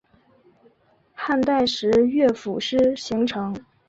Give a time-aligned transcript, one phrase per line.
[1.13, 3.55] 汉代时乐府诗形成。